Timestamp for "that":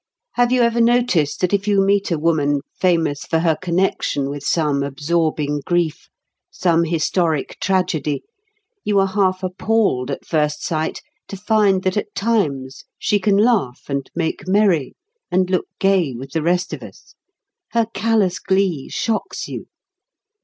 1.41-1.53, 11.83-11.97